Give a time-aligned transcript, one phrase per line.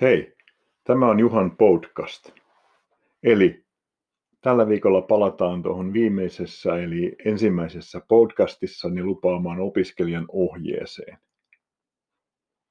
[0.00, 0.34] Hei,
[0.84, 2.30] tämä on Juhan podcast.
[3.22, 3.64] Eli
[4.40, 11.18] tällä viikolla palataan tuohon viimeisessä eli ensimmäisessä podcastissani lupaamaan opiskelijan ohjeeseen.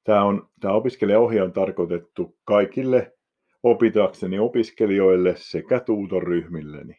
[0.04, 3.16] Tämä, on, tämä opiskelijan ohje on tarkoitettu kaikille
[3.62, 6.98] opitakseni opiskelijoille sekä tuutoryhmilleni.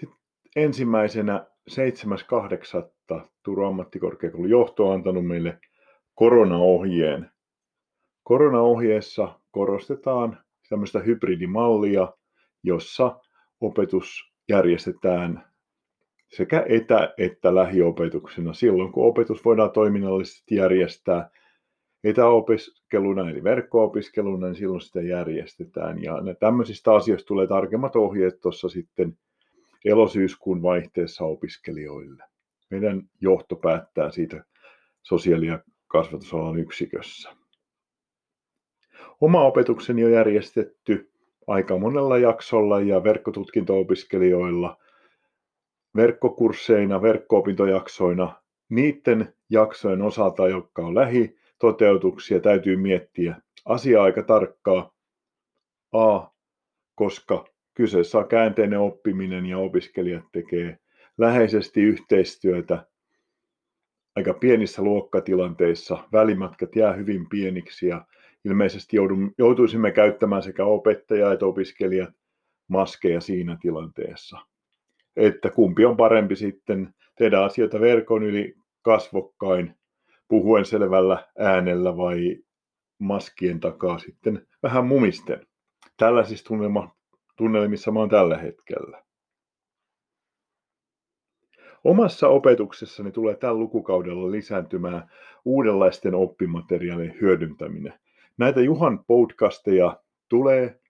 [0.00, 0.18] Sitten
[0.56, 3.28] ensimmäisenä 7.8.
[3.42, 5.58] Turun ammattikorkeakoulun johto on antanut meille
[6.14, 7.33] koronaohjeen,
[8.24, 10.38] Koronaohjeessa korostetaan
[10.68, 12.12] tämmöistä hybridimallia,
[12.62, 13.20] jossa
[13.60, 15.44] opetus järjestetään
[16.32, 21.30] sekä etä- että lähiopetuksena silloin, kun opetus voidaan toiminnallisesti järjestää
[22.04, 26.02] etäopiskeluna eli verkko-opiskeluna, niin silloin sitä järjestetään.
[26.02, 29.18] Ja tämmöisistä asioista tulee tarkemmat ohjeet tuossa sitten
[29.84, 32.24] elosyyskuun vaihteessa opiskelijoille.
[32.70, 34.44] Meidän johto päättää siitä
[35.02, 37.43] sosiaali- ja kasvatusalan yksikössä.
[39.20, 41.10] Oma opetukseni on järjestetty
[41.46, 44.76] aika monella jaksolla ja verkkotutkinto-opiskelijoilla
[45.96, 48.42] verkkokursseina, verkko-opintojaksoina.
[48.68, 54.94] Niiden jaksojen osalta, jotka on lähitoteutuksia, täytyy miettiä asiaa aika tarkkaa.
[55.92, 56.20] A,
[56.94, 60.78] koska kyseessä on käänteinen oppiminen ja opiskelijat tekee
[61.18, 62.86] läheisesti yhteistyötä
[64.16, 65.98] aika pienissä luokkatilanteissa.
[66.12, 68.06] Välimatkat jää hyvin pieniksi ja
[68.44, 72.10] ilmeisesti joudun, joutuisimme käyttämään sekä opettajat että opiskelijat
[72.68, 74.38] maskeja siinä tilanteessa.
[75.16, 79.74] Että kumpi on parempi sitten tehdä asioita verkon yli kasvokkain,
[80.28, 82.36] puhuen selvällä äänellä vai
[82.98, 85.46] maskien takaa sitten vähän mumisten.
[85.96, 86.54] Tällaisissa
[87.36, 89.04] tunnelmissa mä oon tällä hetkellä.
[91.84, 95.10] Omassa opetuksessani tulee tällä lukukaudella lisääntymään
[95.44, 98.03] uudenlaisten oppimateriaalien hyödyntäminen.
[98.38, 100.80] Näitä Juhan podcasteja tulee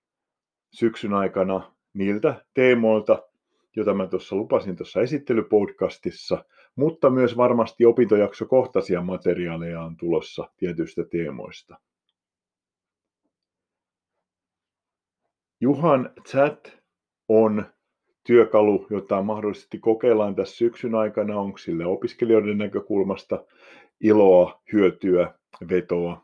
[0.71, 3.23] syksyn aikana niiltä teemoilta,
[3.77, 6.45] joita mä tuossa lupasin tuossa esittelypodcastissa,
[6.77, 11.77] mutta myös varmasti opintojaksokohtaisia materiaaleja on tulossa tietyistä teemoista.
[15.61, 16.79] Juhan chat
[17.29, 17.67] on
[18.25, 21.41] työkalu, jota mahdollisesti kokeillaan tässä syksyn aikana.
[21.41, 23.45] Onko sille opiskelijoiden näkökulmasta
[24.01, 25.35] iloa, hyötyä,
[25.69, 26.24] vetoa?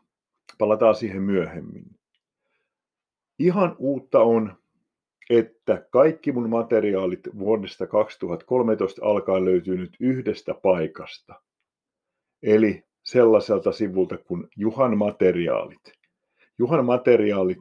[0.61, 1.85] Palataan siihen myöhemmin.
[3.39, 4.57] Ihan uutta on,
[5.29, 11.41] että kaikki mun materiaalit vuodesta 2013 alkaen löytyy nyt yhdestä paikasta.
[12.43, 15.93] Eli sellaiselta sivulta kuin Juhan materiaalit.
[16.59, 17.59] Juhan materiaalit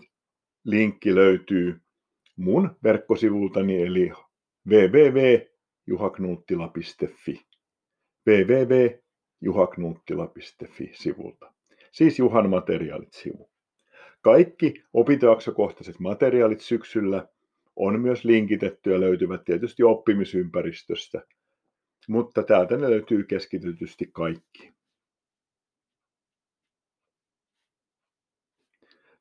[0.65, 1.81] linkki löytyy
[2.37, 4.13] mun verkkosivultani eli
[4.69, 7.41] www.juhaknuuttila.fi
[8.27, 11.53] www.juhaknuuttila.fi sivulta
[11.91, 13.51] siis Juhan materiaalit-sivu.
[14.23, 17.29] Kaikki opintojaksokohtaiset materiaalit syksyllä
[17.77, 21.23] on myös linkitetty ja löytyvät tietysti oppimisympäristöstä,
[22.09, 24.73] mutta täältä ne löytyy keskitytysti kaikki.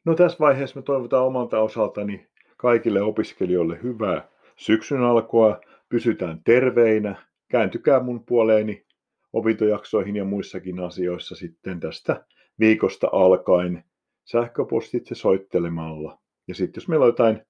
[0.05, 8.03] No tässä vaiheessa me toivotaan omalta osaltani kaikille opiskelijoille hyvää syksyn alkoa, pysytään terveinä, kääntykää
[8.03, 8.85] mun puoleeni
[9.33, 12.25] opintojaksoihin ja muissakin asioissa sitten tästä
[12.59, 13.83] viikosta alkaen
[14.25, 16.19] sähköpostitse soittelemalla.
[16.47, 17.41] Ja sitten jos meillä on jotain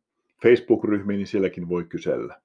[0.43, 2.41] Facebook-ryhmiä, niin silläkin voi kysellä.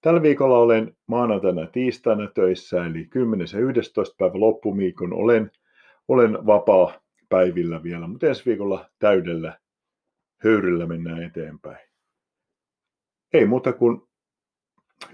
[0.00, 3.46] Tällä viikolla olen maanantaina tiistaina töissä, eli 10.
[3.52, 4.14] ja 11.
[4.18, 5.50] päivä loppuviikon olen,
[6.08, 9.58] olen vapaa päivillä vielä, mutta ensi viikolla täydellä
[10.44, 11.88] höyryllä mennään eteenpäin.
[13.32, 14.02] Ei muuta kuin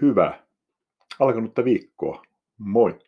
[0.01, 0.43] hyvää
[1.19, 2.21] alkanutta viikkoa.
[2.57, 2.99] Moi!